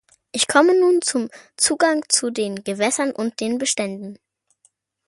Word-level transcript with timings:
Ich 0.31 0.47
komme 0.47 0.73
nun 0.79 1.03
zum 1.03 1.29
Zugang 1.57 2.03
zu 2.09 2.31
den 2.31 2.63
Gewässern 2.63 3.11
und 3.11 3.39
den 3.39 3.59
Beständen. 3.59 4.17